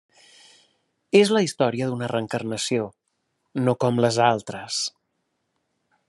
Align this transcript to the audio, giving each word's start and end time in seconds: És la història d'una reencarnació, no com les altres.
És 1.19 1.31
la 1.35 1.41
història 1.47 1.89
d'una 1.91 2.09
reencarnació, 2.13 2.87
no 3.67 3.75
com 3.85 4.01
les 4.05 4.17
altres. 4.31 4.81